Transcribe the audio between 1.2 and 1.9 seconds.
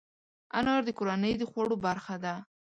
د خوړو